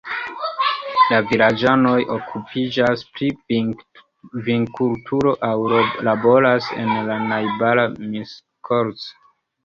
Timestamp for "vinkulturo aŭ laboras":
4.47-6.71